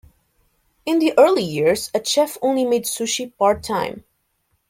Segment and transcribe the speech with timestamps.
[0.83, 4.03] In the early years, a chef only made sushi part-time.